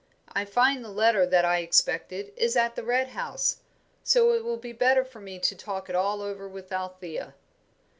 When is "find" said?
0.45-0.83